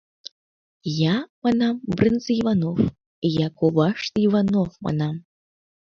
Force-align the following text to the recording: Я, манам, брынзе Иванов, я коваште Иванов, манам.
Я, 1.13 1.15
манам, 1.43 1.75
брынзе 1.95 2.33
Иванов, 2.41 2.77
я 3.45 3.47
коваште 3.59 4.17
Иванов, 4.27 4.69
манам. 4.83 5.15